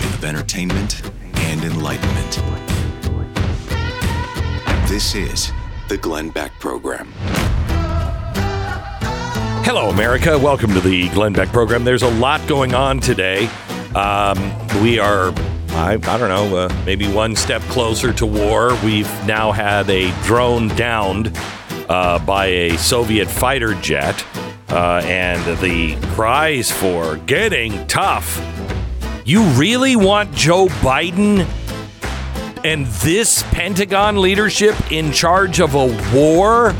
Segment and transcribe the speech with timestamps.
[0.00, 1.02] of entertainment
[1.34, 2.40] and enlightenment.
[4.88, 5.52] This is
[5.88, 7.12] the Glenn Beck Program.
[9.62, 10.38] Hello, America.
[10.38, 11.84] Welcome to the Glenn Beck program.
[11.84, 13.46] There's a lot going on today.
[13.94, 14.38] Um,
[14.82, 15.32] we are,
[15.70, 18.76] I, I don't know, uh, maybe one step closer to war.
[18.84, 21.36] We've now had a drone downed
[21.88, 24.24] uh, by a Soviet fighter jet,
[24.70, 28.38] uh, and the cries for getting tough.
[29.24, 31.46] You really want Joe Biden
[32.64, 36.74] and this Pentagon leadership in charge of a war?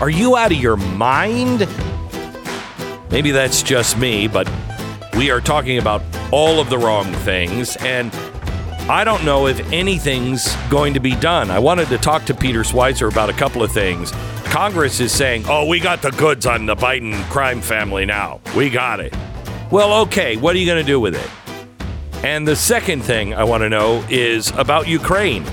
[0.00, 1.66] Are you out of your mind?
[3.10, 4.50] Maybe that's just me, but
[5.16, 8.14] we are talking about all of the wrong things, and
[8.90, 11.50] I don't know if anything's going to be done.
[11.50, 14.12] I wanted to talk to Peter Schweizer about a couple of things.
[14.44, 18.40] Congress is saying, oh, we got the goods on the Biden crime family now.
[18.54, 19.14] We got it.
[19.70, 21.30] Well, okay, what are you going to do with it?
[22.24, 25.44] And the second thing I want to know is about Ukraine.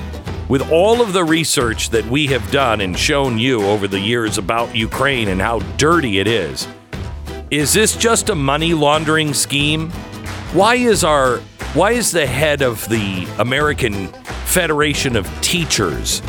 [0.47, 4.37] With all of the research that we have done and shown you over the years
[4.37, 6.69] about Ukraine and how dirty it is,
[7.49, 9.89] is this just a money laundering scheme?
[10.53, 11.39] Why is our
[11.73, 14.07] why is the head of the American
[14.45, 16.21] Federation of Teachers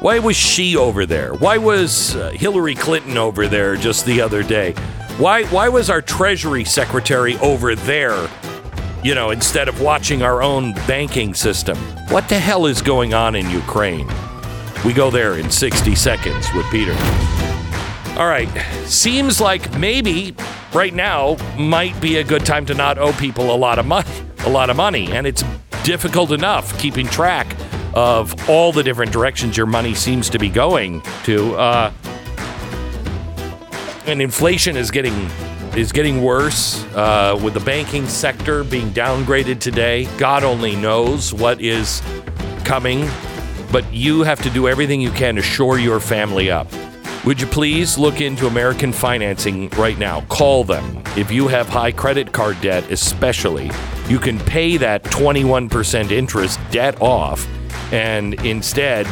[0.00, 1.34] why was she over there?
[1.34, 4.74] Why was uh, Hillary Clinton over there just the other day?
[5.16, 8.28] Why why was our Treasury Secretary over there?
[9.02, 11.76] You know, instead of watching our own banking system.
[12.08, 14.08] What the hell is going on in Ukraine?
[14.84, 16.94] We go there in 60 seconds with Peter.
[18.18, 18.48] All right.
[18.86, 20.34] Seems like maybe
[20.72, 24.10] right now might be a good time to not owe people a lot of money,
[24.40, 25.44] a lot of money, and it's
[25.84, 27.56] difficult enough keeping track
[27.94, 31.54] of all the different directions your money seems to be going to.
[31.54, 31.92] Uh,
[34.06, 35.28] and inflation is getting
[35.78, 40.06] is getting worse uh, with the banking sector being downgraded today.
[40.18, 42.02] God only knows what is
[42.64, 43.08] coming,
[43.70, 46.66] but you have to do everything you can to shore your family up.
[47.24, 50.22] Would you please look into American financing right now?
[50.22, 51.02] Call them.
[51.16, 53.70] If you have high credit card debt, especially,
[54.08, 57.46] you can pay that 21% interest debt off
[57.92, 59.06] and instead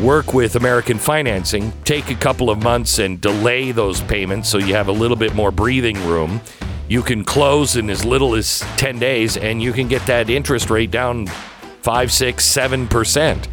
[0.00, 1.72] work with American financing.
[1.84, 5.34] Take a couple of months and delay those payments so you have a little bit
[5.34, 6.40] more breathing room.
[6.88, 10.70] You can close in as little as 10 days and you can get that interest
[10.70, 13.48] rate down 5, 6, 7%.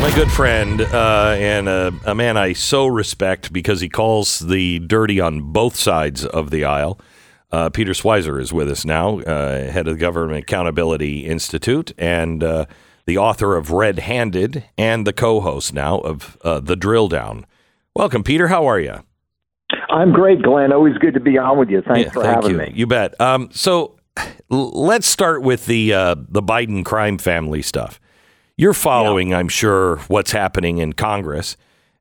[0.02, 4.78] My good friend uh, and a, a man I so respect because he calls the
[4.80, 7.00] dirty on both sides of the aisle.
[7.52, 12.44] Uh, Peter Schweizer is with us now, uh, head of the Government Accountability Institute and
[12.44, 12.68] uh,
[13.06, 17.46] the author of Red Handed and the co host now of uh, The Drill Down.
[17.96, 18.50] Welcome, Peter.
[18.50, 19.04] How are you?
[19.90, 20.72] I'm great, Glenn.
[20.74, 21.82] Always good to be on with you.
[21.82, 22.58] Thanks Yeah, for thank having you.
[22.58, 22.72] me.
[22.76, 23.20] You bet.
[23.20, 23.96] Um, so
[24.50, 28.00] let's start with the uh, the Biden crime family stuff.
[28.58, 31.58] You're following, I'm sure, what's happening in Congress,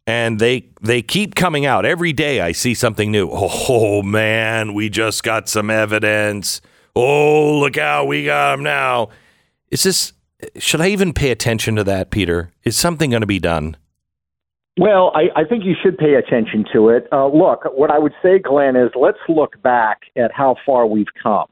[0.06, 2.40] and they they keep coming out every day.
[2.40, 3.28] I see something new.
[3.68, 6.60] Oh man, we just got some evidence.
[6.94, 9.08] Oh look out, we got them now.
[9.70, 10.12] Is this?
[10.58, 12.52] Should I even pay attention to that, Peter?
[12.64, 13.76] Is something going to be done?
[14.76, 17.06] Well, I, I think you should pay attention to it.
[17.12, 21.06] Uh, look, what I would say, Glenn, is let's look back at how far we've
[21.22, 21.46] come.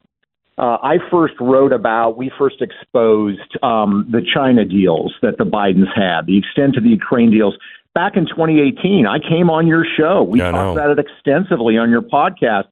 [0.57, 5.87] uh, I first wrote about, we first exposed um, the China deals that the Bidens
[5.95, 7.55] had, the extent of the Ukraine deals.
[7.95, 10.23] Back in 2018, I came on your show.
[10.23, 12.65] We I talked about it extensively on your podcast.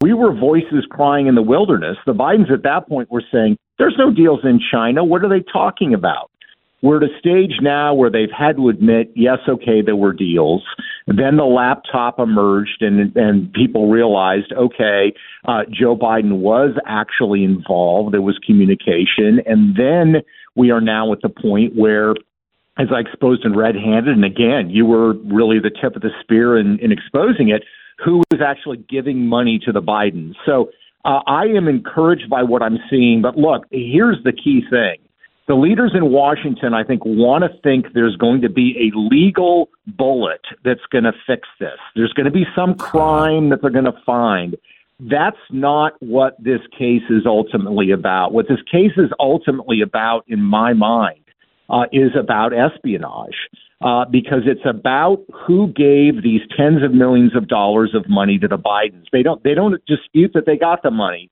[0.00, 1.96] We were voices crying in the wilderness.
[2.06, 5.04] The Bidens at that point were saying, there's no deals in China.
[5.04, 6.30] What are they talking about?
[6.80, 10.62] We're at a stage now where they've had to admit, yes, okay, there were deals.
[11.08, 15.12] Then the laptop emerged, and and people realized, okay,
[15.46, 18.12] uh, Joe Biden was actually involved.
[18.12, 20.22] There was communication, and then
[20.54, 22.10] we are now at the point where,
[22.78, 26.10] as I exposed in Red Handed, and again, you were really the tip of the
[26.20, 27.64] spear in, in exposing it.
[28.04, 30.34] Who was actually giving money to the Bidens?
[30.46, 30.70] So
[31.04, 33.22] uh, I am encouraged by what I'm seeing.
[33.22, 35.07] But look, here's the key thing
[35.48, 39.70] the leaders in Washington, I think, want to think there's going to be a legal
[39.86, 41.78] bullet that's going to fix this.
[41.96, 44.56] There's going to be some crime that they're going to find.
[45.00, 48.32] That's not what this case is ultimately about.
[48.32, 51.24] What this case is ultimately about, in my mind,
[51.70, 53.36] uh, is about espionage
[53.80, 58.48] uh, because it's about who gave these tens of millions of dollars of money to
[58.48, 59.04] the Bidens.
[59.12, 61.30] They don't they don't dispute that they got the money.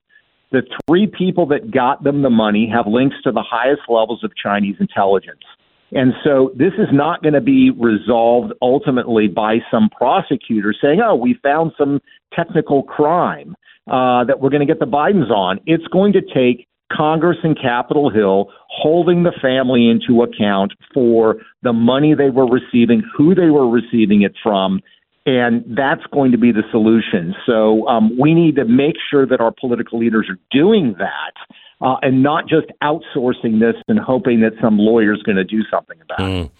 [0.51, 4.31] The three people that got them the money have links to the highest levels of
[4.35, 5.43] Chinese intelligence.
[5.91, 11.15] And so this is not going to be resolved ultimately by some prosecutor saying, oh,
[11.15, 12.01] we found some
[12.33, 13.55] technical crime
[13.87, 15.59] uh, that we're going to get the Bidens on.
[15.65, 21.73] It's going to take Congress and Capitol Hill holding the family into account for the
[21.73, 24.81] money they were receiving, who they were receiving it from,
[25.27, 27.35] and that's going to be the solution.
[27.45, 31.33] So um, we need to make sure that our political leaders are doing that.
[31.79, 35.61] Uh, and not just outsourcing this and hoping that some lawyer is going to do
[35.69, 36.51] something about it.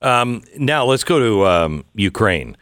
[0.00, 2.56] Um, now let's go to um, Ukraine.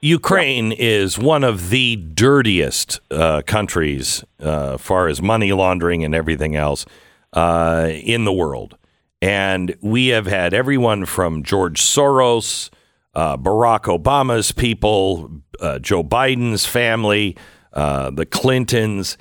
[0.00, 6.54] Ukraine is one of the dirtiest uh, countries, uh, far as money laundering and everything
[6.54, 6.86] else,
[7.32, 8.76] uh, in the world.
[9.20, 12.70] And we have had everyone from George Soros,
[13.16, 15.30] uh, Barack Obama's people,
[15.60, 17.36] uh, Joe Biden's family,
[17.72, 19.16] uh, the Clintons.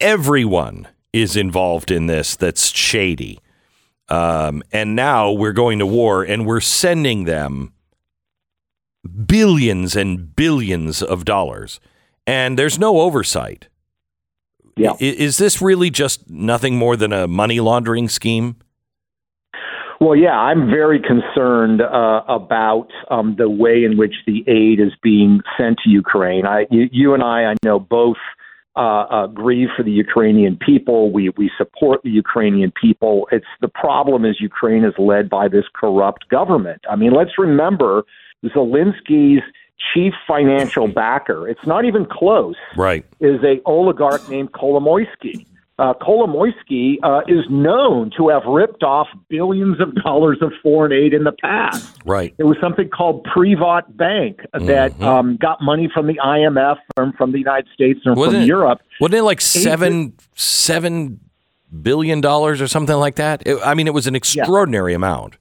[0.00, 3.38] Everyone is involved in this that's shady.
[4.08, 7.72] Um, and now we're going to war and we're sending them
[9.26, 11.78] billions and billions of dollars.
[12.26, 13.68] And there's no oversight.
[14.76, 14.92] Yeah.
[14.92, 18.56] I- Is this really just nothing more than a money laundering scheme?
[20.00, 24.92] Well, yeah, I'm very concerned uh, about um, the way in which the aid is
[25.02, 26.44] being sent to Ukraine.
[26.44, 28.18] I, you, you and I, I know both
[28.76, 31.10] uh, uh, grieve for the Ukrainian people.
[31.10, 33.26] We we support the Ukrainian people.
[33.32, 36.82] It's the problem is Ukraine is led by this corrupt government.
[36.90, 38.04] I mean, let's remember
[38.44, 39.42] Zelensky's
[39.94, 41.48] chief financial backer.
[41.48, 43.04] It's not even close Right.
[43.20, 45.46] is a oligarch named Kolomoisky.
[45.78, 51.12] Uh, Kolomoisky uh, is known to have ripped off billions of dollars of foreign aid
[51.12, 51.98] in the past.
[52.06, 52.34] Right.
[52.38, 57.32] There was something called Privat Bank that um, got money from the IMF, from, from
[57.32, 58.80] the United States, and Wasn't from it- Europe.
[59.00, 61.20] Wasn't it like seven seven
[61.82, 63.42] billion dollars or something like that?
[63.46, 65.36] It- I mean, it was an extraordinary amount.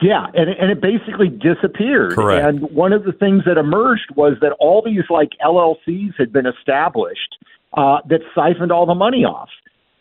[0.00, 2.12] Yeah, and and it basically disappeared.
[2.12, 2.46] Correct.
[2.46, 6.46] And one of the things that emerged was that all these like LLCs had been
[6.46, 7.36] established
[7.78, 9.50] uh, that siphoned all the money off.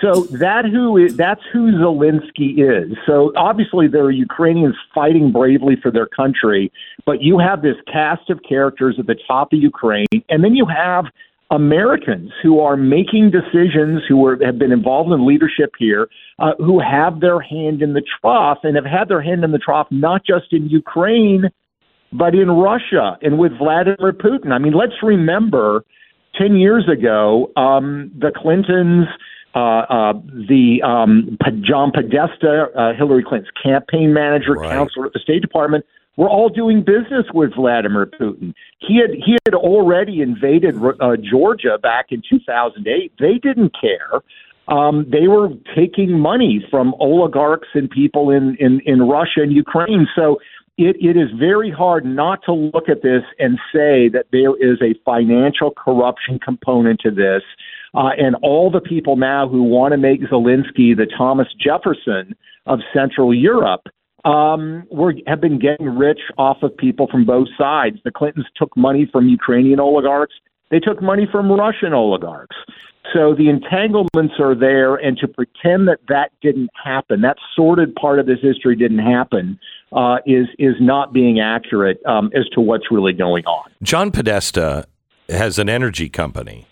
[0.02, 2.96] So that who is, that's who Zelensky is.
[3.08, 6.72] So obviously there are Ukrainians fighting bravely for their country,
[7.06, 10.68] but you have this cast of characters at the top of Ukraine, and then you
[10.68, 11.06] have
[11.50, 16.08] Americans who are making decisions, who are, have been involved in leadership here,
[16.40, 19.58] uh, who have their hand in the trough and have had their hand in the
[19.58, 21.46] trough not just in Ukraine,
[22.12, 24.52] but in Russia and with Vladimir Putin.
[24.52, 25.84] I mean, let's remember
[26.40, 29.06] 10 years ago, um, the Clintons,
[29.56, 30.14] uh, uh,
[30.50, 34.72] the um, P- John Podesta, uh, Hillary Clinton's campaign manager, Right.
[34.72, 38.54] counselor at the State Department, were all doing business with Vladimir Putin.
[38.80, 43.12] He had he had already invaded uh, Georgia back in 2008.
[43.20, 44.22] They didn't care.
[44.68, 50.08] Um, they were taking money from oligarchs and people in, in, in Russia and Ukraine.
[50.14, 50.40] So
[50.78, 54.80] it, it is very hard not to look at this and say that there is
[54.82, 57.42] a financial corruption component to this.
[57.96, 62.36] Uh, and all the people now who want to make Zelensky the Thomas Jefferson
[62.68, 63.88] of Central Europe
[64.24, 67.98] um, were, have been getting rich off of people from both sides.
[68.04, 70.36] The Clintons took money from Ukrainian oligarchs.
[70.70, 72.56] They took money from Russian oligarchs.
[73.14, 78.20] So the entanglements are there, and to pretend that that didn't happen, that sordid part
[78.20, 79.60] of this history didn't happen,
[79.94, 83.72] uh, is is not being accurate um, as to what's really going on.
[83.82, 84.88] John Podesta
[85.30, 86.68] has an energy company,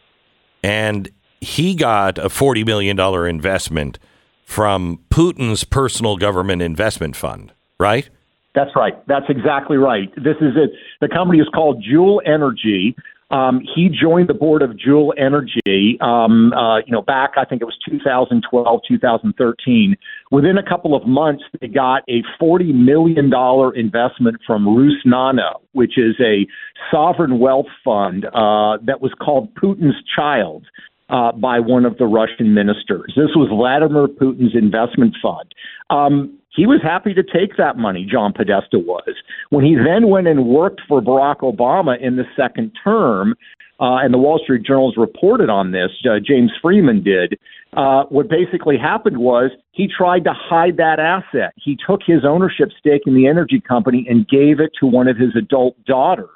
[0.61, 1.09] and
[1.39, 3.97] he got a forty million dollar investment
[4.43, 8.09] from Putin's personal government investment fund, right?
[8.55, 8.93] That's right.
[9.07, 10.13] That's exactly right.
[10.15, 10.71] This is it.
[11.01, 12.95] The company is called Joule Energy.
[13.35, 17.61] Um, he joined the board of Joule Energy, um, uh, you know, back I think
[17.61, 19.97] it was 2012, 2013.
[20.31, 25.97] Within a couple of months, they got a 40 million dollar investment from Rusnano, which
[25.97, 26.47] is a
[26.89, 30.65] sovereign wealth fund uh, that was called Putin's Child
[31.09, 33.13] uh, by one of the Russian ministers.
[33.17, 35.53] This was Vladimir Putin's investment fund.
[35.89, 39.15] Um, he was happy to take that money, John Podesta was.
[39.49, 43.35] When he then went and worked for Barack Obama in the second term,
[43.79, 47.37] uh, and the Wall Street Journal's reported on this, uh, James Freeman did.
[47.75, 51.53] Uh, what basically happened was he tried to hide that asset.
[51.57, 55.17] He took his ownership stake in the energy company and gave it to one of
[55.17, 56.29] his adult daughters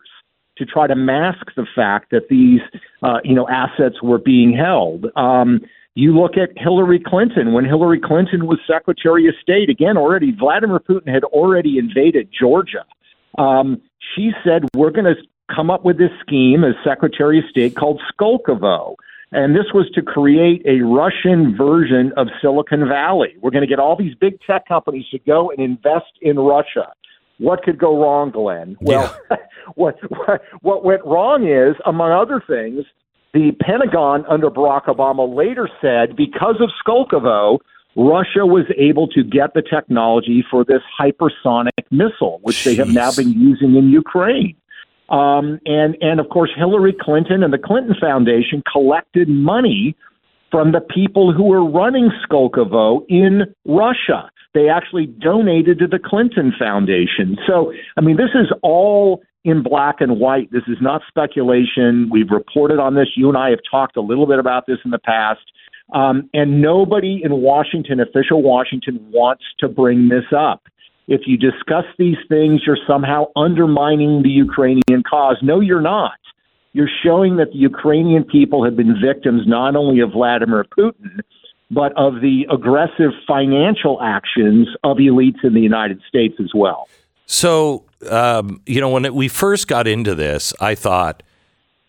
[0.57, 2.59] to try to mask the fact that these,
[3.03, 5.05] uh, you know, assets were being held.
[5.15, 5.61] Um,
[5.95, 7.53] you look at Hillary Clinton.
[7.53, 12.85] When Hillary Clinton was Secretary of State, again, already Vladimir Putin had already invaded Georgia.
[13.37, 13.81] Um,
[14.15, 15.21] she said, We're going to
[15.53, 18.95] come up with this scheme as Secretary of State called Skolkovo.
[19.31, 23.35] And this was to create a Russian version of Silicon Valley.
[23.41, 26.91] We're going to get all these big tech companies to go and invest in Russia.
[27.37, 28.75] What could go wrong, Glenn?
[28.81, 29.15] Well,
[29.75, 32.85] what, what what went wrong is, among other things,
[33.33, 37.59] the Pentagon under Barack Obama later said because of Skolkovo,
[37.95, 43.11] Russia was able to get the technology for this hypersonic missile, which they have now
[43.11, 44.55] been using in Ukraine.
[45.09, 49.95] Um, and and of course, Hillary Clinton and the Clinton Foundation collected money
[50.51, 54.29] from the people who were running Skolkovo in Russia.
[54.53, 57.37] They actually donated to the Clinton Foundation.
[57.47, 60.51] So, I mean, this is all in black and white.
[60.51, 62.09] This is not speculation.
[62.11, 63.09] We've reported on this.
[63.15, 65.41] You and I have talked a little bit about this in the past.
[65.93, 70.63] Um, and nobody in Washington, official Washington, wants to bring this up.
[71.07, 75.37] If you discuss these things, you're somehow undermining the Ukrainian cause.
[75.41, 76.19] No, you're not.
[76.73, 81.21] You're showing that the Ukrainian people have been victims not only of Vladimir Putin,
[81.71, 86.87] but of the aggressive financial actions of elites in the United States as well.
[87.31, 91.21] So, um, you know, when it, we first got into this, I thought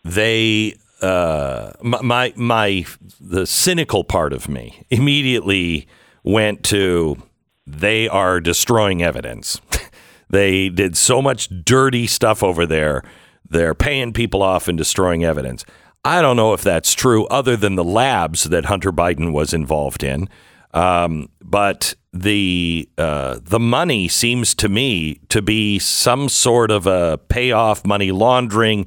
[0.03, 2.85] they, uh, my, my, my,
[3.19, 5.87] the cynical part of me immediately
[6.23, 7.17] went to
[7.65, 9.59] they are destroying evidence.
[10.29, 13.01] they did so much dirty stuff over there.
[13.49, 15.65] They're paying people off and destroying evidence.
[16.05, 20.03] I don't know if that's true, other than the labs that Hunter Biden was involved
[20.03, 20.29] in.
[20.73, 27.19] Um, but the uh, the money seems to me to be some sort of a
[27.29, 28.85] payoff, money laundering.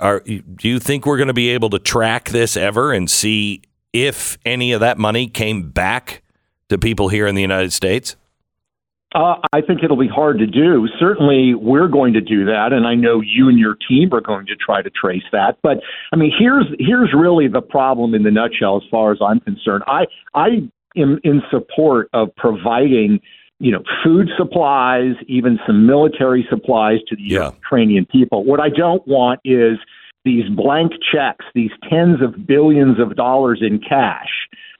[0.00, 3.62] Are, do you think we're going to be able to track this ever and see
[3.92, 6.22] if any of that money came back
[6.68, 8.16] to people here in the United States?
[9.14, 10.86] Uh, I think it'll be hard to do.
[10.98, 14.44] Certainly, we're going to do that, and I know you and your team are going
[14.46, 15.56] to try to trace that.
[15.62, 15.78] But
[16.12, 19.82] I mean, here's here's really the problem in the nutshell, as far as I'm concerned.
[19.86, 23.20] I I am in support of providing,
[23.60, 27.50] you know, food supplies, even some military supplies to the Yeah.
[27.62, 28.44] Ukrainian people.
[28.44, 29.78] What I don't want is
[30.24, 34.32] these blank checks, these tens of billions of dollars in cash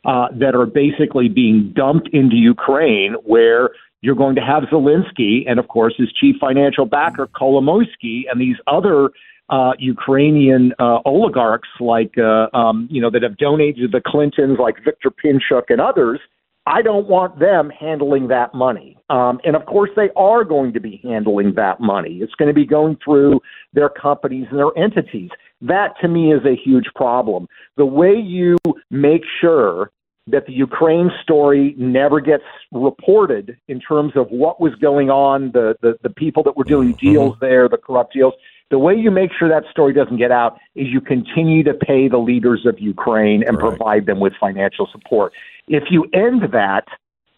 [0.05, 3.71] uh, that are basically being dumped into Ukraine, where
[4.03, 8.57] you're going to have Zelensky and, of course, his chief financial backer, Kolomoisky, and these
[8.69, 9.11] other
[9.51, 14.59] uh, Ukrainian uh, oligarchs, like uh, um, you know, that have donated to the Clintons,
[14.59, 16.21] like Victor Pinchuk and others.
[16.67, 18.99] I don't want them handling that money.
[19.09, 22.19] Um, and of course, they are going to be handling that money.
[22.21, 23.41] It's going to be going through
[23.73, 25.31] their companies and their entities.
[25.63, 27.49] That to me is a huge problem.
[27.79, 28.59] The way you
[28.91, 29.91] make sure
[30.31, 35.75] that the Ukraine story never gets reported in terms of what was going on, the,
[35.81, 38.35] the, the people that were doing deals there, the corrupt deals.
[38.71, 42.09] The way you make sure that story doesn't get out is you continue to pay
[42.09, 45.33] the leaders of Ukraine and provide them with financial support.
[45.69, 46.87] If you end that,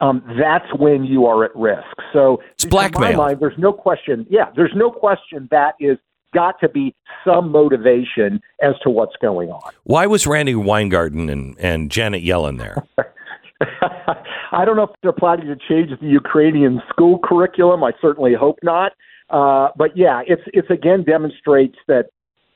[0.01, 1.85] um, that's when you are at risk.
[2.13, 4.27] So, It's in my mind, there's no question.
[4.29, 5.99] Yeah, there's no question that is
[6.33, 6.95] got to be
[7.25, 9.73] some motivation as to what's going on.
[9.85, 12.77] Why was Randi Weingarten and, and Janet Yellen there?
[14.53, 17.85] I don't know if they're planning to change the Ukrainian school curriculum.
[17.85, 18.93] I certainly hope not.
[19.31, 22.07] Uh, but yeah, it's it's again demonstrates that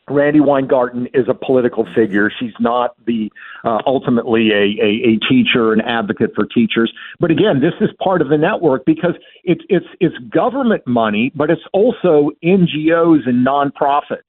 [0.08, 2.30] Randi Weingarten is a political figure.
[2.38, 3.30] She's not the
[3.64, 6.92] uh, ultimately a, a, a teacher, an advocate for teachers.
[7.20, 9.14] But again, this is part of the network because
[9.44, 14.22] it's it's it's government money, but it's also NGOs and nonprofits.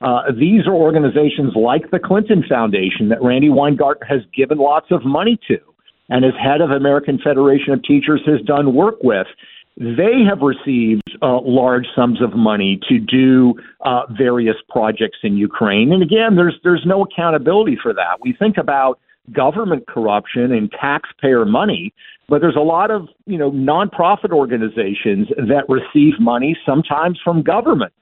[0.00, 5.04] Uh, these are organizations like the Clinton Foundation that Randi Weingarten has given lots of
[5.04, 5.58] money to
[6.08, 9.26] and as head of American Federation of Teachers has done work with.
[9.78, 13.54] They have received uh, large sums of money to do
[13.84, 18.18] uh, various projects in Ukraine, and again, there's there's no accountability for that.
[18.20, 18.98] We think about
[19.32, 21.94] government corruption and taxpayer money,
[22.28, 27.94] but there's a lot of you know nonprofit organizations that receive money sometimes from governments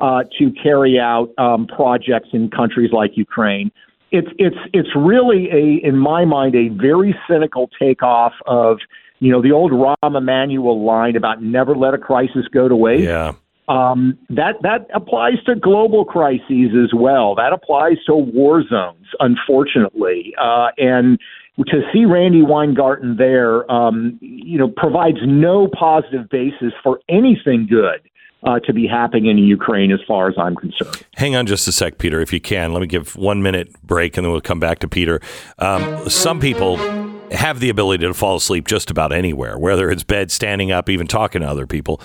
[0.00, 3.72] uh, to carry out um, projects in countries like Ukraine.
[4.10, 8.76] It's it's it's really a in my mind a very cynical takeoff of
[9.20, 13.04] you know the old Rahm Emanuel line about never let a crisis go to waste.
[13.04, 13.32] Yeah.
[13.66, 17.34] Um, that that applies to global crises as well.
[17.34, 20.34] That applies to war zones, unfortunately.
[20.38, 21.18] Uh, and
[21.58, 28.02] to see Randi Weingarten there, um, you know, provides no positive basis for anything good
[28.42, 31.02] uh, to be happening in Ukraine, as far as I'm concerned.
[31.16, 32.72] Hang on just a sec, Peter, if you can.
[32.72, 35.20] Let me give one minute break, and then we'll come back to Peter.
[35.58, 36.76] Um, some people
[37.34, 41.06] have the ability to fall asleep just about anywhere, whether it's bed, standing up, even
[41.06, 42.00] talking to other people.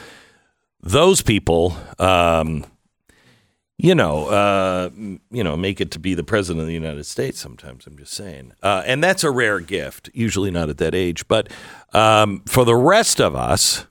[0.82, 2.66] Those people, um,
[3.78, 4.90] you know, uh,
[5.32, 7.40] you know, make it to be the president of the United States.
[7.40, 10.10] Sometimes I'm just saying, uh, and that's a rare gift.
[10.14, 11.50] Usually not at that age, but
[11.94, 13.86] um, for the rest of us,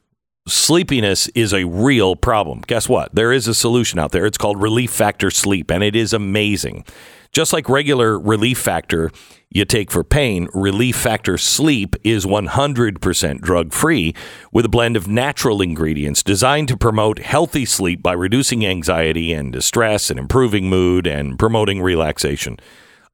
[0.47, 2.63] sleepiness is a real problem.
[2.67, 3.15] Guess what?
[3.15, 4.27] There is a solution out there.
[4.27, 6.85] It's called Relief Factor Sleep, and it is amazing.
[7.33, 9.11] Just like regular Relief Factor
[9.51, 14.15] you take for pain, Relief Factor Sleep is 100% drug free
[14.53, 19.51] with a blend of natural ingredients designed to promote healthy sleep by reducing anxiety and
[19.51, 22.59] distress and improving mood and promoting relaxation.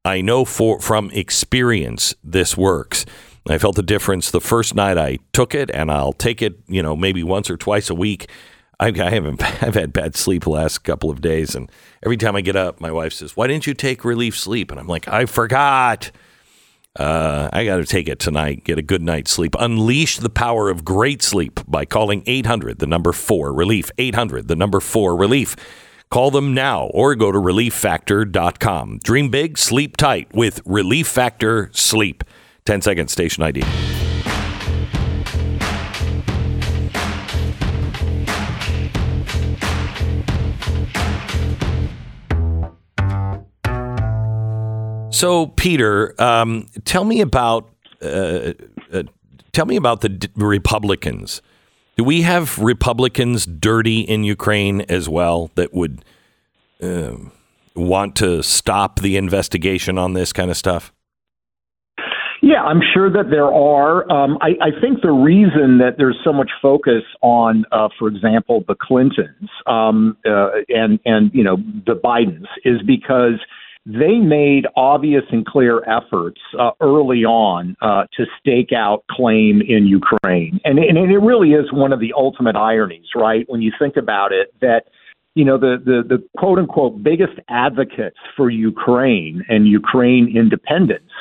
[0.03, 3.05] I know for, from experience this works.
[3.49, 6.83] I felt the difference the first night I took it, and I'll take it, you
[6.83, 8.29] know, maybe once or twice a week.
[8.79, 9.41] I, I haven't.
[9.63, 11.71] I've had bad sleep the last couple of days, and
[12.03, 14.79] every time I get up, my wife says, "Why didn't you take relief sleep?" And
[14.79, 16.11] I'm like, "I forgot."
[16.95, 18.63] Uh, I got to take it tonight.
[18.63, 19.55] Get a good night's sleep.
[19.59, 23.91] Unleash the power of great sleep by calling 800, the number four relief.
[23.97, 25.55] 800, the number four relief.
[26.09, 28.99] Call them now or go to relieffactor.com.
[29.03, 32.23] Dream big, sleep tight with Relief Factor Sleep.
[32.65, 33.63] 10 seconds, station ID.
[45.15, 47.69] So, Peter, um, tell me about
[48.01, 48.51] uh,
[48.91, 49.03] uh,
[49.53, 51.41] tell me about the d- Republicans.
[51.95, 56.03] Do we have Republicans dirty in Ukraine as well that would
[56.83, 57.31] um
[57.77, 60.91] want to stop the investigation on this kind of stuff?
[62.41, 64.11] Yeah, I'm sure that there are.
[64.11, 68.65] Um, I, I think the reason that there's so much focus on, uh, for example,
[68.67, 73.39] the Clintons um, uh, and and you know the Bidens is because
[73.85, 79.85] they made obvious and clear efforts uh, early on uh, to stake out claim in
[79.85, 83.45] Ukraine, and, and it really is one of the ultimate ironies, right?
[83.47, 84.85] When you think about it, that
[85.35, 91.11] you know the the, the quote unquote biggest advocates for Ukraine and Ukraine independence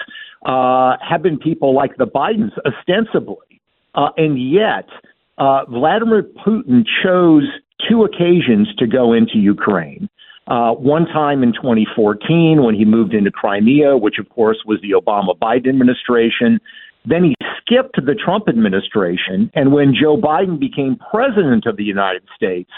[0.46, 3.61] uh, have been people like the Bidens, ostensibly,
[3.94, 4.88] uh, and yet
[5.37, 7.44] uh, Vladimir Putin chose
[7.88, 10.09] two occasions to go into Ukraine.
[10.46, 14.90] Uh, one time in 2014 when he moved into Crimea, which of course was the
[14.90, 16.61] Obama Biden administration.
[17.07, 19.50] Then he skipped the Trump administration.
[19.54, 22.70] And when Joe Biden became president of the United States,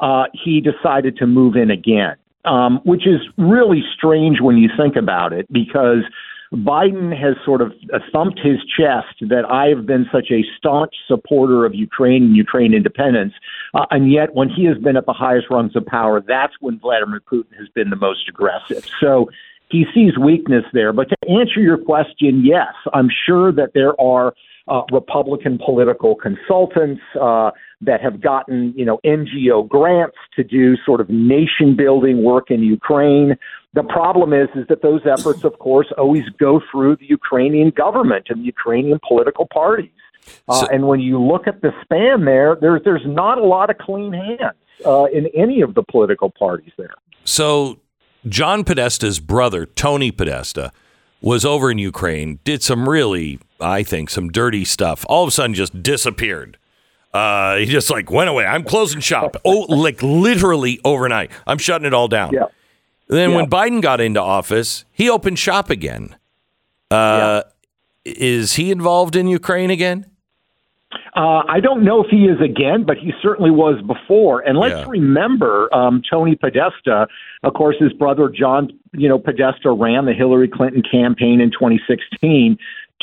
[0.00, 4.96] uh, he decided to move in again, um, which is really strange when you think
[4.96, 6.04] about it because
[6.54, 7.72] Biden has sort of
[8.12, 12.74] thumped his chest that I have been such a staunch supporter of Ukraine and Ukraine
[12.74, 13.34] independence.
[13.74, 16.78] Uh, and yet, when he has been at the highest rungs of power, that's when
[16.78, 18.84] Vladimir Putin has been the most aggressive.
[19.00, 19.28] So
[19.70, 20.92] he sees weakness there.
[20.92, 24.34] But to answer your question, yes, I'm sure that there are
[24.68, 31.00] uh, Republican political consultants uh, that have gotten, you know, NGO grants to do sort
[31.00, 33.36] of nation building work in Ukraine.
[33.74, 38.26] The problem is, is that those efforts, of course, always go through the Ukrainian government
[38.30, 39.90] and the Ukrainian political parties.
[40.48, 43.70] Uh, So- and when you look at the span there, there's there's not a lot
[43.70, 44.56] of clean hands
[44.86, 46.94] uh, in any of the political parties there.
[47.24, 47.78] So,
[48.28, 50.70] John Podesta's brother, Tony Podesta,
[51.20, 55.04] was over in Ukraine, did some really, I think, some dirty stuff.
[55.08, 56.58] All of a sudden, just disappeared.
[57.12, 58.44] Uh, he just like went away.
[58.44, 59.36] I'm closing shop.
[59.44, 61.30] Oh, like literally overnight.
[61.46, 62.30] I'm shutting it all down.
[62.32, 62.46] Yeah.
[63.08, 66.16] Then when Biden got into office, he opened shop again.
[66.90, 67.42] Uh,
[68.04, 70.06] Is he involved in Ukraine again?
[71.16, 74.40] Uh, I don't know if he is again, but he certainly was before.
[74.40, 74.86] And let's Yeah.
[74.88, 77.06] remember um, Tony Podesta,
[77.44, 82.58] of course, his brother John, you know, Podesta ran the Hillary Clinton campaign in 2016.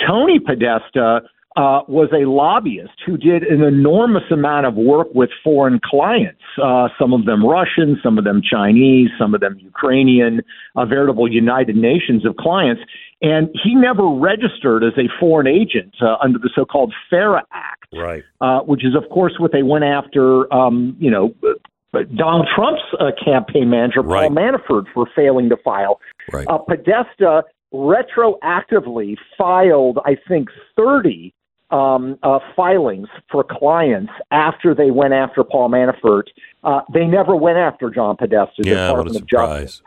[0.06, 1.22] Tony Podesta
[1.58, 6.88] uh, was a lobbyist who did an enormous amount of work with foreign clients, uh,
[6.98, 10.42] some of them Russian, some of them Chinese, some of them Ukrainian,
[10.78, 12.82] a veritable United Nations of clients.
[13.22, 17.88] And he never registered as a foreign agent uh, under the so called FARA Act
[17.94, 18.24] Right.
[18.40, 22.82] uh, which is, of course, what they went after, um, you know, uh, Donald Trump's
[23.00, 24.30] uh, campaign manager, Right.
[24.30, 26.00] Paul Manafort, for failing to file.
[26.32, 26.48] Right.
[26.48, 31.34] Uh, Podesta retroactively filed, I think, 30
[31.71, 36.23] um, uh, filings for clients after they went after Paul Manafort.
[36.63, 39.75] Uh, they never went after John Podesta, the Yeah, what a Department of Justice.
[39.75, 39.81] surprise.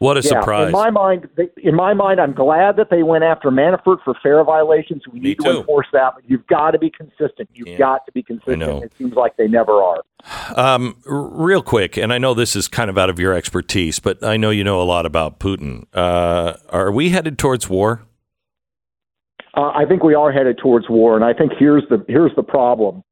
[0.00, 0.66] What a Yeah, surprise.
[0.66, 4.14] In my mind, they, in my mind, I'm glad that they went after Manafort for
[4.22, 5.02] FARA violations.
[5.08, 5.44] We Me need too.
[5.52, 7.48] to enforce that, but you've got to be consistent.
[7.52, 7.78] You've Yeah.
[7.78, 8.84] got to be consistent.
[8.84, 10.02] It seems like they never are.
[10.54, 14.22] Um, real quick, and I know this is kind of out of your expertise, but
[14.22, 15.86] I know you know a lot about Putin.
[15.92, 18.02] Uh, are we headed towards war?
[19.58, 22.44] Uh, I think we are headed towards war, and I think here's the here's the
[22.44, 23.02] problem.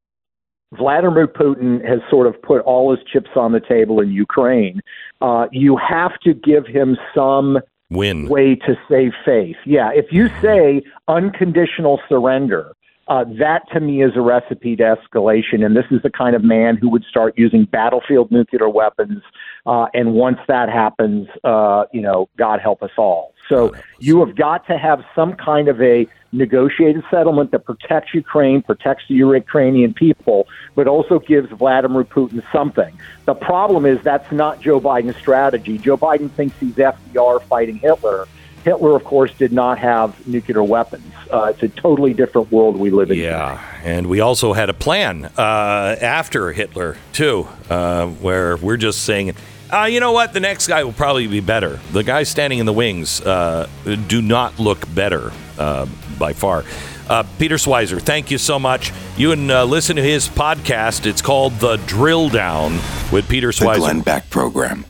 [0.77, 4.79] Vladimir Putin has sort of put all his chips on the table in Ukraine.
[5.21, 8.29] Uh, you have to give him some Win.
[8.29, 9.57] way to save face.
[9.65, 12.71] Yeah, if you say unconditional surrender,
[13.09, 15.65] uh, that to me is a recipe to escalation.
[15.65, 19.21] And this is the kind of man who would start using battlefield nuclear weapons.
[19.65, 23.33] Uh, and once that happens, uh, you know, God help us all.
[23.49, 26.05] So you have got to have some kind of a
[26.37, 32.97] negotiated settlement that protects Ukraine, protects the Ukrainian people, but also gives Vladimir Putin something.
[33.25, 35.77] The problem is that's not Joe Biden's strategy.
[35.77, 38.27] Joe Biden thinks he's FDR fighting Hitler.
[38.63, 41.13] Hitler, of course, did not have nuclear weapons.
[41.31, 43.17] Uh, it's a totally different world we live in.
[43.17, 49.03] Yeah, and we also had a plan uh, after Hitler too, uh, where we're just
[49.03, 49.35] saying,
[49.71, 51.79] uh, you know what, the next guy will probably be better.
[51.91, 53.67] The guys standing in the wings uh,
[54.07, 55.85] do not look better uh,
[56.17, 56.63] by far.
[57.09, 58.91] Uh, Peter Schweizer, thank you so much.
[59.17, 61.05] You can uh, listen to his podcast.
[61.05, 62.73] It's called The Drill Down
[63.11, 64.85] with Peter The Glenn Beck Program.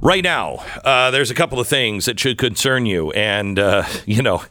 [0.00, 3.10] Right now, uh, there's a couple of things that should concern you.
[3.12, 4.42] And, uh, you know,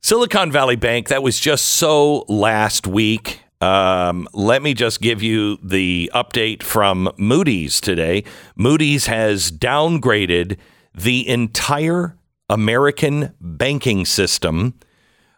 [0.00, 3.40] Silicon Valley Bank, that was just so last week.
[3.60, 8.22] Um, let me just give you the update from Moody's today.
[8.54, 10.58] Moody's has downgraded
[10.94, 12.16] the entire
[12.48, 14.74] American banking system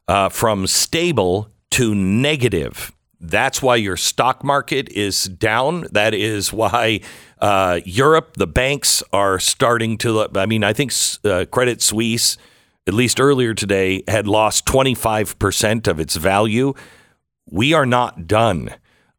[0.06, 2.92] uh, from stable to negative.
[3.20, 5.86] That's why your stock market is down.
[5.90, 7.00] That is why
[7.40, 10.28] uh, Europe, the banks are starting to.
[10.36, 10.92] I mean, I think
[11.24, 12.36] uh, Credit Suisse,
[12.86, 16.74] at least earlier today, had lost 25% of its value.
[17.50, 18.74] We are not done.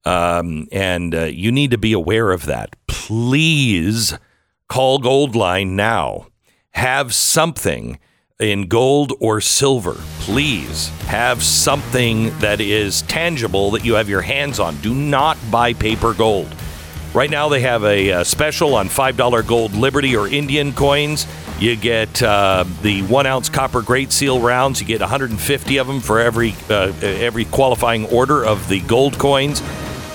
[0.05, 2.75] Um, and uh, you need to be aware of that.
[2.87, 4.17] Please
[4.69, 6.28] call Goldline now.
[6.73, 7.99] Have something
[8.39, 9.95] in gold or silver.
[10.19, 14.77] Please have something that is tangible that you have your hands on.
[14.77, 16.47] Do not buy paper gold.
[17.13, 21.25] Right now, they have a, uh special on $5 gold Liberty or Indian coins.
[21.59, 24.79] You get uh, the one ounce copper Great Seal rounds.
[24.79, 29.61] You get 150 of them for every uh, every qualifying order of the gold coins.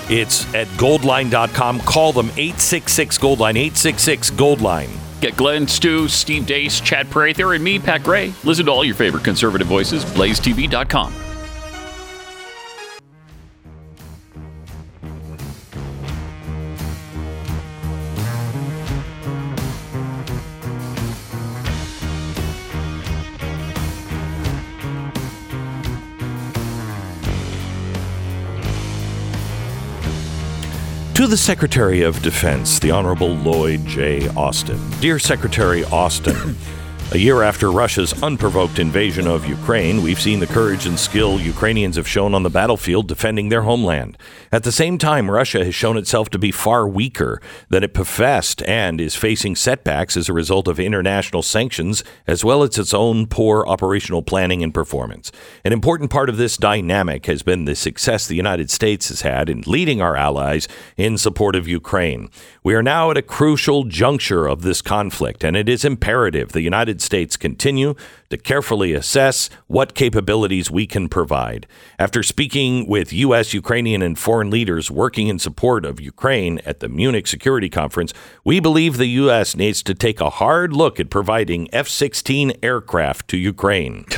[0.09, 1.81] It's at goldline.com.
[1.81, 5.04] Call them 866 Goldline, 866 Goldline.
[5.21, 8.33] Get Glenn, Stu, Steve Deace, Chad Prather, and me, Pat Gray.
[8.43, 11.34] Listen to all your favorite conservative voices, blazetv.com.
[31.25, 34.27] To the Secretary of Defense, the Honorable Lloyd J.
[34.35, 34.79] Austin.
[34.99, 36.55] Dear Secretary Austin,
[37.11, 41.97] a year after Russia's unprovoked invasion of Ukraine, we've seen the courage and skill Ukrainians
[41.97, 44.17] have shown on the battlefield defending their homeland.
[44.51, 48.63] At the same time, Russia has shown itself to be far weaker than it professed
[48.63, 53.27] and is facing setbacks as a result of international sanctions as well as its own
[53.27, 55.31] poor operational planning and performance.
[55.63, 59.47] An important part of this dynamic has been the success the United States has had
[59.47, 62.29] in leading our allies in support of Ukraine.
[62.63, 66.61] We are now at a crucial juncture of this conflict, and it is imperative the
[66.61, 67.95] United States continue
[68.29, 71.67] to carefully assess what capabilities we can provide.
[71.99, 76.89] After speaking with U.S., Ukrainian, and foreign leaders working in support of Ukraine at the
[76.89, 79.55] Munich Security Conference, we believe the U.S.
[79.55, 84.05] needs to take a hard look at providing F 16 aircraft to Ukraine.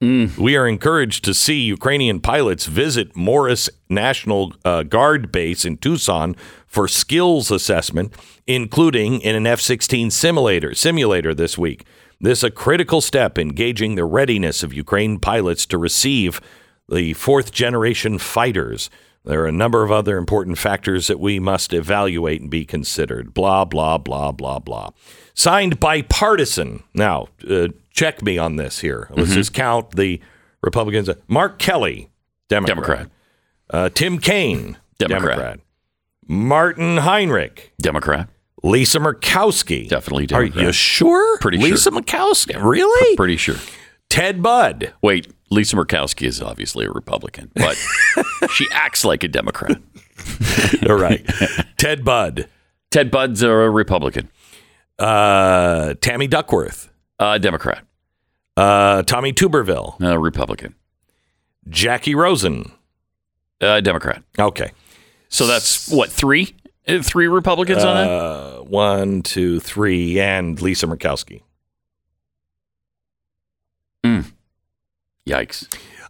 [0.00, 6.36] We are encouraged to see Ukrainian pilots visit Morris National uh, Guard base in Tucson
[6.76, 8.12] for skills assessment,
[8.46, 11.86] including in an F 16 simulator, simulator this week.
[12.20, 16.38] This is a critical step in gauging the readiness of Ukraine pilots to receive
[16.86, 18.90] the fourth generation fighters.
[19.24, 23.32] There are a number of other important factors that we must evaluate and be considered.
[23.32, 24.90] Blah, blah, blah, blah, blah.
[25.32, 26.82] Signed bipartisan.
[26.92, 29.08] Now, uh, check me on this here.
[29.12, 30.20] Let's just count the
[30.60, 31.08] Republicans.
[31.26, 32.10] Mark Kelly,
[32.50, 32.76] Democrat.
[32.76, 33.10] Democrat.
[33.70, 35.60] Uh, Tim Kaine, Democrat.
[36.26, 38.28] Martin Heinrich, Democrat.
[38.62, 39.88] Lisa Murkowski.
[39.88, 40.56] Definitely Democrat.
[40.62, 41.38] Are you sure?
[41.38, 41.70] Pretty sure.
[41.70, 42.00] Lisa sure.
[42.00, 42.60] Murkowski.
[42.62, 43.16] Really?
[43.16, 43.56] Pretty sure.
[44.08, 44.92] Ted Budd.
[45.02, 47.76] Wait, Lisa Murkowski is obviously a Republican, but
[48.52, 49.76] she acts like a Democrat.
[50.88, 51.24] All right.
[51.76, 52.48] Ted Budd.
[52.90, 54.28] Ted Budd's a Republican,
[54.98, 56.90] Uh, Tammy Duckworth.
[57.18, 57.84] uh, Democrat,
[58.56, 60.00] Uh, Tommy Tuberville.
[60.02, 60.74] uh, Republican,
[61.68, 62.70] Jackie Rosen.
[63.60, 64.22] uh, Democrat.
[64.38, 64.72] Okay.
[65.28, 66.54] So that's what three,
[66.88, 68.10] Uh, three Republicans on that.
[68.10, 71.42] Uh, one, two, three, and Lisa Murkowski.
[75.26, 75.66] Yikes!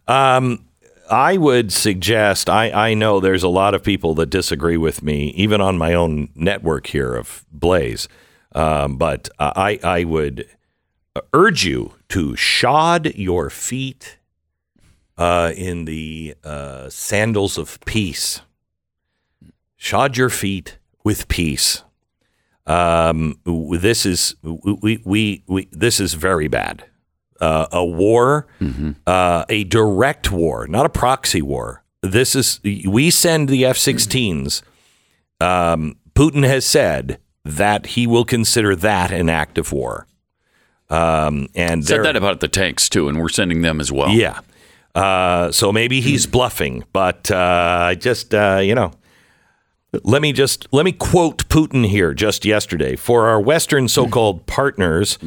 [0.07, 0.65] Um,
[1.09, 5.29] I would suggest, I, I know there's a lot of people that disagree with me,
[5.29, 8.07] even on my own network here of Blaze,
[8.53, 10.47] um, but I, I would
[11.33, 14.17] urge you to shod your feet
[15.17, 18.41] uh, in the uh, sandals of peace.
[19.77, 21.83] Shod your feet with peace.
[22.65, 26.83] Um, this is we, we, we this is very bad.
[27.39, 28.47] Uh, a war,
[29.05, 31.83] uh, a direct war, not a proxy war.
[32.01, 34.63] This is we send the F-16s.
[35.39, 40.07] Um, Putin has said that he will consider that an act of war.
[40.89, 44.09] Um, and Said that about the tanks too, and we're sending them as well.
[44.09, 44.39] yeah.
[44.95, 47.35] Uh, so maybe he's bluffing, but uh,
[47.89, 48.91] I just uh, you know,
[50.03, 55.17] let me just let me quote Putin here just yesterday for our Western so-called partners.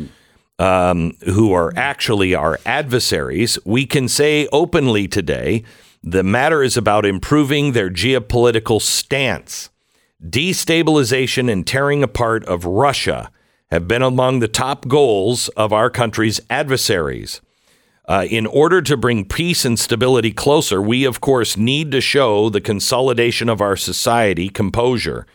[0.59, 5.65] Um, who are actually our adversaries, we can say openly today
[6.03, 9.71] the matter is about improving their geopolitical stance.
[10.23, 13.31] Destabilization and tearing apart of Russia
[13.71, 17.41] have been among the top goals of our country's adversaries.
[18.11, 22.51] Uh, in order to bring peace and stability closer, we, of course, need to show
[22.51, 25.29] the consolidation of our society composure.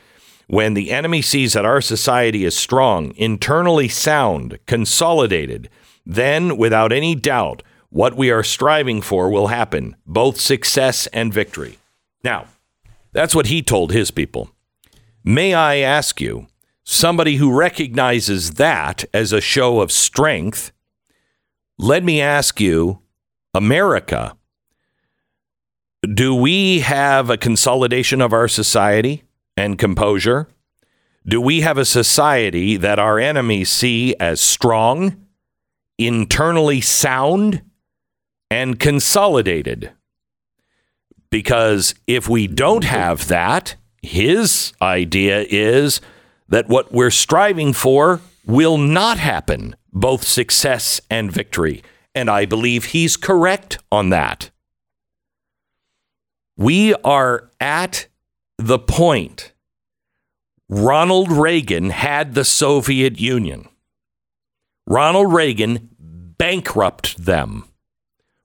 [0.47, 5.69] When the enemy sees that our society is strong, internally sound, consolidated,
[6.05, 11.77] then, without any doubt, what we are striving for will happen both success and victory.
[12.25, 12.47] Now,
[13.13, 14.49] that's what he told his people.
[15.23, 16.47] May I ask you,
[16.83, 20.73] somebody who recognizes that as a show of strength,
[21.77, 22.99] let me ask you,
[23.53, 24.35] America,
[26.13, 29.23] do we have a consolidation of our society
[29.57, 30.47] and composure?
[31.27, 35.25] Do we have a society that our enemies see as strong,
[35.97, 37.63] internally sound,
[38.51, 39.91] and consolidated?
[41.31, 45.99] Because if we don't have that, his idea is
[46.47, 51.83] that what we're striving for will not happen, both success and victory.
[52.13, 54.51] And I believe he's correct on that.
[56.57, 58.07] We are at
[58.57, 59.51] the point
[60.69, 63.67] Ronald Reagan had the Soviet Union.
[64.87, 67.65] Ronald Reagan bankrupted them.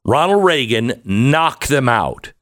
[0.04, 2.32] Ronald Reagan knocked them out.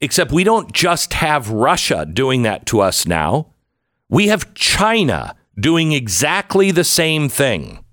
[0.00, 3.54] Except we don't just have Russia doing that to us now.
[4.08, 7.84] We have China doing exactly the same thing.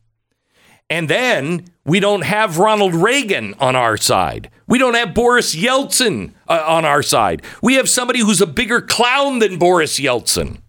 [0.89, 4.49] And then we don't have Ronald Reagan on our side.
[4.67, 7.41] We don't have Boris Yeltsin uh, on our side.
[7.61, 10.59] We have somebody who's a bigger clown than Boris Yeltsin.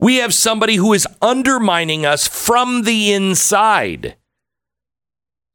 [0.00, 4.16] We have somebody who is undermining us from the inside.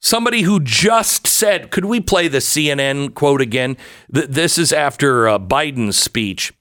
[0.01, 3.75] Somebody who just said, could we play the CNN quote again?
[4.13, 6.53] Th- This is after uh, Biden's speech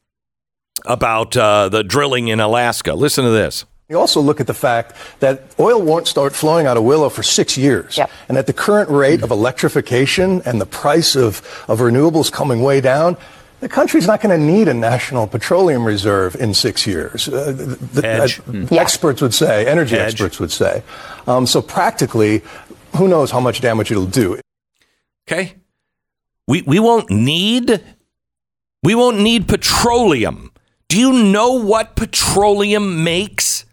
[0.86, 2.94] about uh, the drilling in Alaska.
[2.94, 3.64] Listen to this.
[3.88, 7.22] You also look at the fact that oil won't start flowing out of Willow for
[7.22, 7.98] six years.
[8.28, 11.38] And at the current rate of electrification and the price of,
[11.68, 13.16] of renewables coming way down,
[13.60, 17.28] the country's not going to need a national petroleum reserve in six years.
[17.28, 17.64] Uh, the,
[18.00, 18.40] the- Edge.
[18.40, 20.12] uh, Experts would say, energy Edge.
[20.12, 20.82] experts would say.
[21.26, 22.42] Um, so practically,
[22.96, 24.38] who knows how much damage it'll do.
[25.26, 25.54] Okay.
[26.46, 27.82] We we won't need
[28.82, 30.47] we won't need petroleum.
[30.88, 33.64] Do you know what petroleum makes?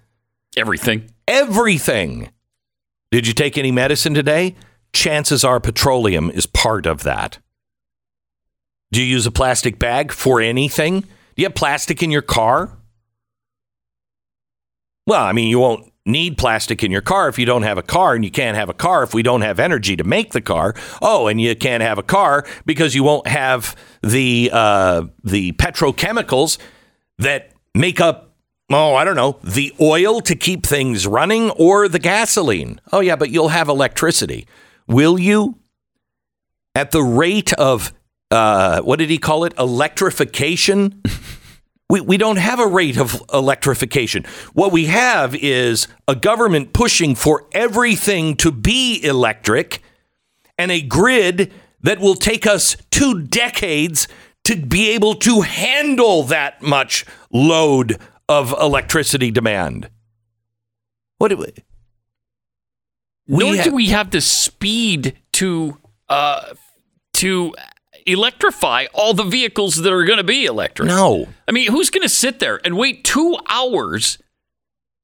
[0.57, 1.11] Everything.
[1.27, 2.29] Everything.
[3.11, 4.55] Did you take any medicine today?
[4.95, 7.37] chances are petroleum is part of that.
[8.91, 11.01] Do you use a plastic bag for anything?
[11.01, 11.07] Do
[11.41, 12.77] you have plastic in your car?
[15.05, 17.83] Well, I mean, you won't need plastic in your car if you don't have a
[17.83, 20.41] car, and you can't have a car if we don't have energy to make the
[20.41, 20.73] car.
[21.01, 26.57] Oh, and you can't have a car because you won't have the uh, the petrochemicals
[27.19, 28.31] that make up.
[28.71, 32.81] Oh, I don't know, the oil to keep things running or the gasoline.
[32.91, 34.47] Oh, yeah, but you'll have electricity.
[34.87, 35.59] Will you?
[36.73, 37.93] At the rate of,
[38.31, 39.53] uh, what did he call it?
[39.57, 41.01] Electrification?
[41.87, 44.25] We, we don't have a rate of electrification.
[44.53, 49.83] What we have is a government pushing for everything to be electric
[50.57, 54.07] and a grid that will take us two decades
[54.45, 59.89] to be able to handle that much load of electricity demand.
[61.17, 61.53] What do we,
[63.27, 65.77] Nor ha- do we have the speed to
[66.09, 66.53] uh,
[67.15, 67.53] to
[68.05, 70.87] electrify all the vehicles that are going to be electric.
[70.87, 71.27] No.
[71.47, 74.19] I mean, who's going to sit there and wait two hours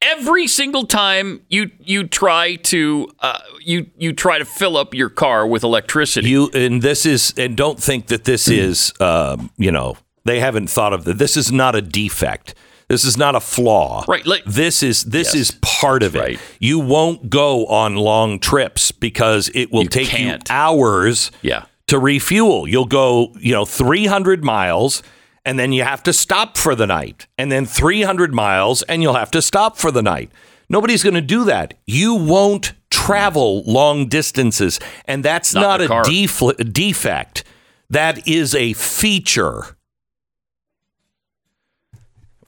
[0.01, 5.09] every single time you you try to uh, you you try to fill up your
[5.09, 6.29] car with electricity?
[6.29, 10.69] You and this is and don't think that this is um, you know they haven't
[10.69, 11.17] thought of that.
[11.17, 12.53] This is not a defect.
[12.87, 14.03] This is not a flaw.
[14.07, 16.19] Right, like- this is this Yes, is part of it.
[16.19, 16.39] right.
[16.59, 20.43] You won't go on long trips because it will You take can't.
[20.49, 21.63] you hours Yeah.
[21.87, 22.67] to refuel.
[22.67, 25.03] You'll go, you know, 300 miles
[25.45, 27.27] and then you have to stop for the night.
[27.37, 30.31] And then 300 miles and you'll have to stop for the night.
[30.69, 31.73] Nobody's going to do that.
[31.85, 34.79] You won't travel long distances.
[35.05, 37.43] And that's Not not, a defl- defect.
[37.89, 39.75] That is a feature.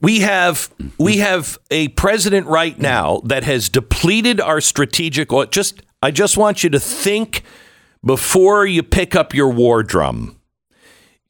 [0.00, 5.30] We have we have a president right now that has depleted our strategic.
[5.50, 7.42] Just I just want you to think
[8.04, 10.38] before you pick up your war drum.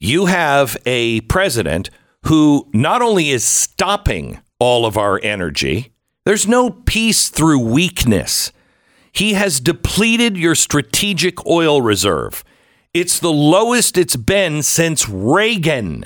[0.05, 1.88] You have a president
[2.27, 5.95] who not only is stopping all of our energy,
[6.27, 8.53] there's no peace through weakness.
[9.12, 12.45] He has depleted your strategic oil reserve.
[12.93, 16.05] It's the lowest it's been since Reagan.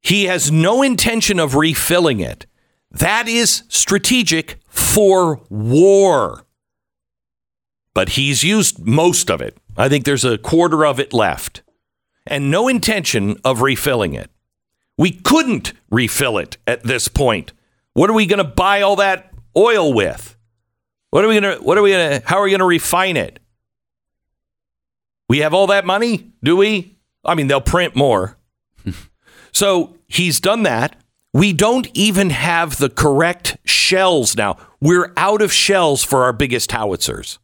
[0.00, 2.46] He has no intention of refilling it.
[2.90, 6.46] That is strategic for war.
[7.92, 9.58] But he's used most of it.
[9.76, 11.62] I think there's a quarter of it left.
[12.26, 14.30] And no intention of refilling it.
[14.96, 17.52] We couldn't refill it at this point.
[17.92, 20.36] What are we going to buy all that oil with?
[21.10, 22.64] What are we going to what are we going to how are we going to
[22.64, 23.40] refine it?
[25.28, 26.32] We have all that money?
[26.42, 26.96] Do we?
[27.24, 28.36] I mean, they'll print more.
[29.54, 30.96] So he's done that.
[31.32, 34.56] We don't even have the correct shells now.
[34.80, 37.38] We're out of shells for our biggest howitzers.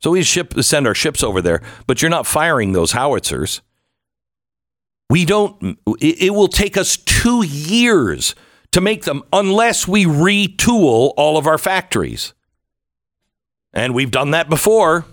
[0.00, 3.62] So we ship send our ships over there, but you're not firing those howitzers.
[5.10, 5.78] We don't.
[6.00, 8.34] It, will take us two years
[8.72, 12.34] to make them unless we retool all of our factories.
[13.72, 15.04] And we've done that before.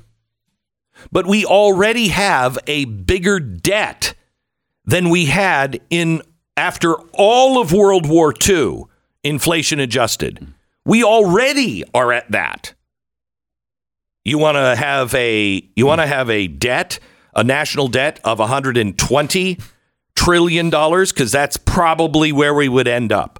[1.11, 4.13] But we already have a bigger debt
[4.85, 6.21] than we had in
[6.57, 8.83] after all of World War II,
[9.23, 10.47] inflation adjusted.
[10.85, 12.73] We already are at that.
[14.25, 16.99] You want to have a you want to have a debt,
[17.35, 19.59] a national debt of 120
[20.15, 23.39] trillion dollars cuz that's probably where we would end up.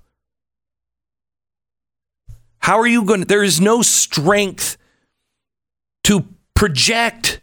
[2.60, 4.78] How are you going to there is no strength
[6.04, 7.42] to project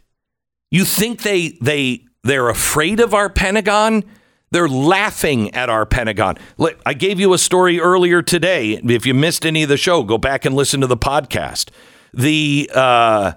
[0.71, 4.05] you think they they they're afraid of our Pentagon?
[4.51, 6.37] They're laughing at our Pentagon.
[6.85, 8.79] I gave you a story earlier today.
[8.83, 11.69] If you missed any of the show, go back and listen to the podcast.
[12.13, 13.33] The uh,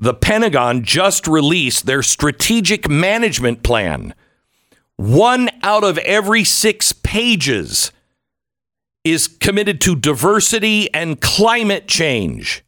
[0.00, 4.14] the Pentagon just released their strategic management plan.
[4.96, 7.92] One out of every six pages
[9.02, 12.64] is committed to diversity and climate change.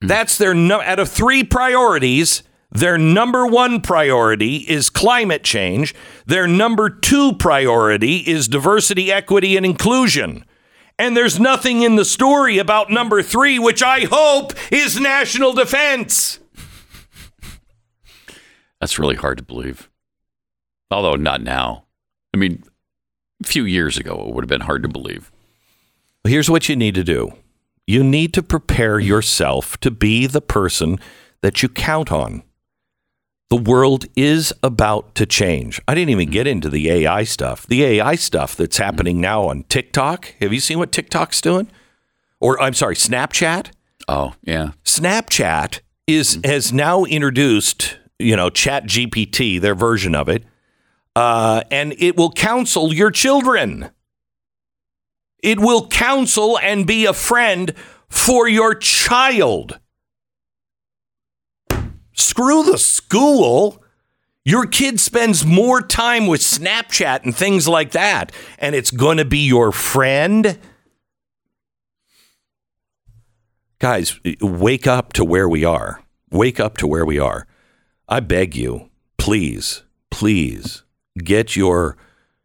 [0.00, 2.42] That's their no- out of three priorities.
[2.70, 5.94] Their number one priority is climate change.
[6.26, 10.44] Their number two priority is diversity, equity, and inclusion.
[10.98, 16.38] And there's nothing in the story about number three, which I hope is national defense.
[18.80, 19.90] That's really hard to believe.
[20.90, 21.84] Although not now.
[22.32, 22.62] I mean,
[23.42, 25.32] a few years ago, it would have been hard to believe.
[26.24, 27.32] Here's what you need to do
[27.86, 30.98] you need to prepare yourself to be the person
[31.42, 32.42] that you count on.
[33.54, 35.80] The world is about to change.
[35.86, 37.68] I didn't even get into the AI stuff.
[37.68, 40.34] The AI stuff that's happening now on TikTok.
[40.40, 41.70] Have you seen what TikTok's doing?
[42.40, 43.68] Or I'm sorry, Snapchat?
[44.08, 44.70] Oh, yeah.
[44.84, 50.42] Snapchat is has now introduced, you know, Chat GPT, their version of it,
[51.14, 53.90] uh, and it will counsel your children.
[55.44, 57.72] It will counsel and be a friend
[58.08, 59.78] for your child.
[62.14, 63.82] Screw the school.
[64.44, 69.24] Your kid spends more time with Snapchat and things like that, and it's going to
[69.24, 70.58] be your friend.
[73.78, 76.02] Guys, wake up to where we are.
[76.30, 77.46] Wake up to where we are.
[78.08, 80.82] I beg you, please, please
[81.16, 81.96] get your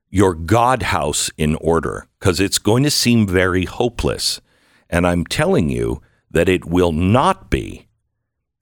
[0.10, 4.42] your God house in order because it's going to seem very hopeless.
[4.90, 6.02] And I'm telling you
[6.32, 7.89] that it will not be.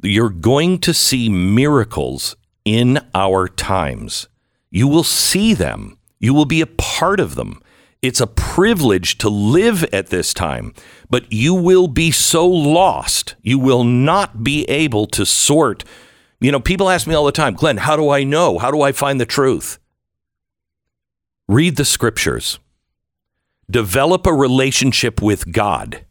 [0.07, 4.27] You're going to see miracles in our times.
[4.71, 5.97] You will see them.
[6.19, 7.61] You will be a part of them.
[8.01, 10.73] It's a privilege to live at this time,
[11.09, 13.35] but you will be so lost.
[13.41, 15.83] You will not be able to sort.
[16.39, 18.59] You know, people ask me all the time, Glenn, how do I know?
[18.59, 19.77] How do I find the truth?
[21.49, 22.59] Read the scriptures.
[23.69, 26.05] Develop a relationship with God.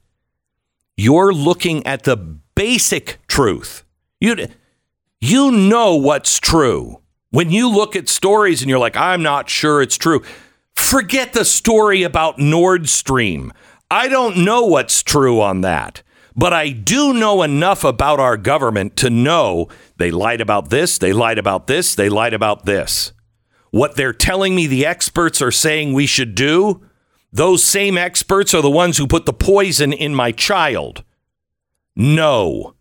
[0.99, 2.17] You're looking at the
[2.55, 3.85] basic truth.
[4.21, 4.49] You,
[5.21, 7.03] you know what's true.
[7.31, 10.23] When you look at stories and you're like, I'm not sure it's true,
[10.75, 13.53] forget the story about Nord Stream.
[13.91, 16.03] I don't know what's true on that.
[16.35, 21.15] But I do know enough about our government to know they lied about this, they
[21.15, 23.13] lied about this, they lied about this.
[23.71, 26.83] What they're telling me the experts are saying we should do,
[27.33, 31.05] those same experts are the ones who put the poison in my child.
[31.95, 32.76] No.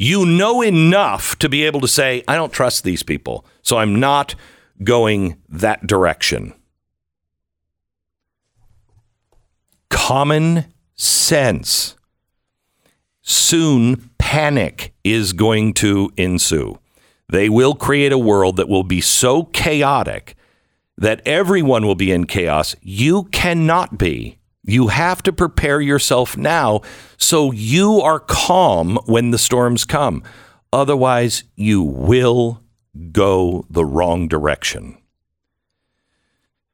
[0.00, 3.98] You know enough to be able to say, I don't trust these people, so I'm
[3.98, 4.36] not
[4.84, 6.54] going that direction.
[9.90, 11.96] Common sense.
[13.22, 16.78] Soon, panic is going to ensue.
[17.28, 20.36] They will create a world that will be so chaotic
[20.96, 22.76] that everyone will be in chaos.
[22.82, 24.37] You cannot be.
[24.68, 26.82] You have to prepare yourself now
[27.16, 30.22] so you are calm when the storms come.
[30.70, 32.62] Otherwise, you will
[33.10, 34.98] go the wrong direction.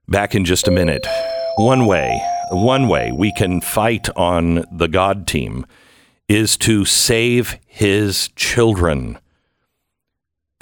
[0.08, 1.06] Back in just a minute.
[1.54, 2.20] One way,
[2.50, 5.64] one way we can fight on the God team
[6.26, 9.20] is to save his children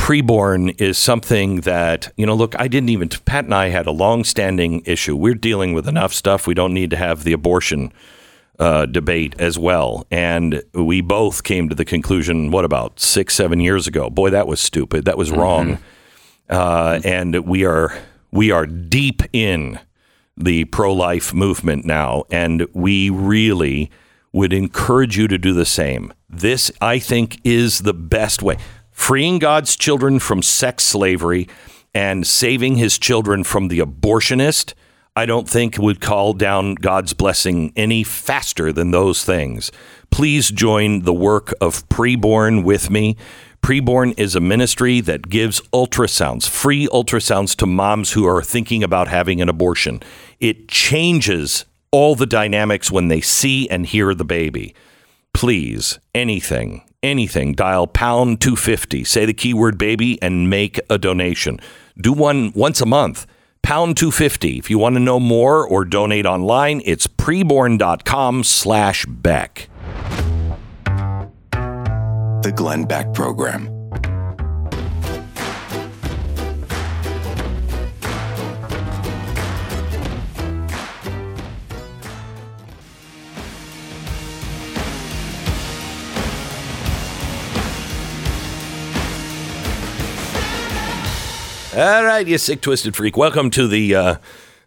[0.02, 3.92] preborn is something that, you know, look, I didn't even, Pat and I had a
[3.92, 5.14] long standing issue.
[5.14, 6.44] We're dealing with enough stuff.
[6.44, 7.92] We don't need to have the abortion
[8.58, 10.04] uh, debate as well.
[10.10, 14.10] And we both came to the conclusion, what about six, seven years ago?
[14.10, 15.04] Boy, that was stupid.
[15.04, 15.78] That was wrong.
[16.50, 17.96] Uh, and we are,
[18.32, 19.78] we are deep in
[20.36, 22.24] the pro life movement now.
[22.28, 23.88] And we really
[24.32, 26.12] would encourage you to do the same.
[26.28, 28.56] This, I think, is the best way
[28.92, 31.48] freeing God's children from sex slavery
[31.94, 34.74] and saving his children from the abortionist,
[35.14, 39.70] I don't think would call down God's blessing any faster than those things.
[40.10, 43.16] Please join the work of Preborn with me.
[43.62, 49.08] Preborn is a ministry that gives ultrasounds, free ultrasounds to moms who are thinking about
[49.08, 50.02] having an abortion.
[50.40, 54.74] It changes all the dynamics when they see and hear the baby.
[55.34, 61.58] Please, anything, anything, dial pound 250, say the keyword baby, and make a donation.
[62.00, 63.26] Do one once a month.
[63.62, 64.58] Pound 250.
[64.58, 69.68] If you want to know more or donate online, it's preborn.com slash Beck.
[71.52, 73.71] The Glenn Beck Program.
[91.74, 93.16] All right, you sick, twisted freak.
[93.16, 94.16] Welcome to the uh,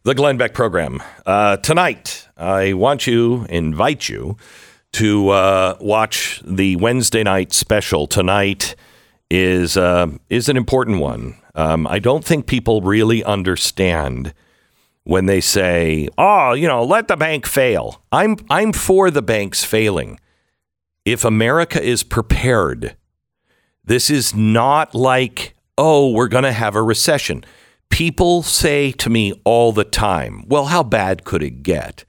[0.02, 1.04] the Glenn Beck program.
[1.24, 4.38] Uh, tonight, I want you, invite you
[4.94, 8.08] to uh, watch the Wednesday night special.
[8.08, 8.76] Tonight
[9.30, 11.36] is uh, is an important one.
[11.54, 14.34] Um, I don't think people really understand
[15.04, 19.64] when they say, "Oh, you know, let the bank fail." I'm I'm for the banks
[19.64, 20.20] failing.
[21.06, 22.96] If America is prepared,
[23.84, 27.44] this is not like oh, we're going to have a recession.
[27.90, 32.06] People say to me all the time, well, how bad could it get?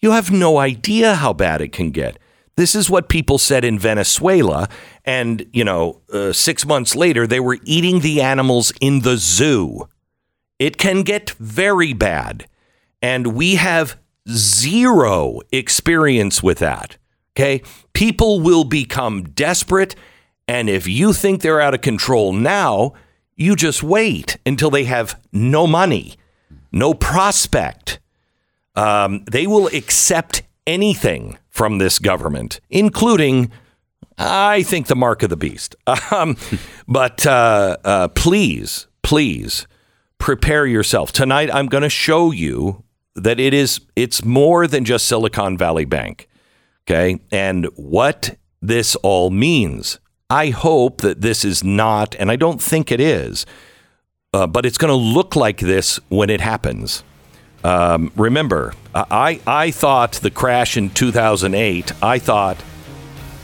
[0.00, 2.18] You have no idea how bad it can get.
[2.56, 4.68] This is what people said in Venezuela.
[5.04, 9.88] And, you know, uh, six months later, they were eating the animals in the zoo.
[10.58, 12.46] It can get very bad.
[13.00, 13.96] And we have
[14.28, 16.96] zero experience with that.
[17.36, 17.62] Okay.
[17.92, 19.94] People will become desperate
[20.48, 22.94] And if you think they're out of control now,
[23.38, 26.16] you just wait until they have no money,
[26.72, 28.00] no prospect.
[28.74, 33.50] Um, they will accept anything from this government, including,
[34.18, 35.74] I think, the mark of the beast.
[36.10, 36.36] Um,
[36.86, 39.66] but uh, uh, please, please
[40.18, 41.12] prepare yourself.
[41.12, 42.82] Tonight, I'm going to show you
[43.14, 46.28] that it is it's more than just Silicon Valley Bank.
[46.82, 50.00] Okay, and what this all means.
[50.30, 53.46] I hope that this is not, and I don't think it is,
[54.34, 57.02] uh, but it's going to look like this when it happens.
[57.64, 62.62] Um, remember, I, I thought the crash in 2008, I thought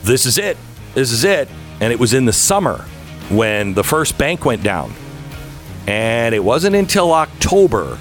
[0.02, 0.58] this is it.
[0.92, 1.48] This is it.
[1.80, 2.84] And it was in the summer
[3.30, 4.92] when the first bank went down.
[5.86, 7.98] And it wasn't until October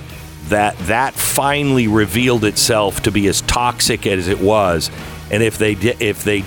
[0.50, 4.92] that that finally revealed itself to be as toxic as it was.
[5.32, 6.44] And if they if they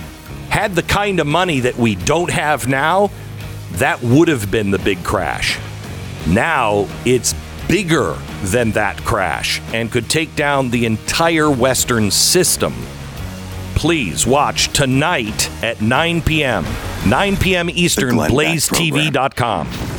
[0.49, 3.09] had the kind of money that we don't have now,
[3.73, 5.59] that would have been the big crash.
[6.27, 7.33] Now it's
[7.67, 12.73] bigger than that crash and could take down the entire Western system.
[13.75, 16.65] Please watch tonight at 9 p.m.
[17.07, 17.69] 9 p.m.
[17.69, 19.96] Eastern, blazetv.com.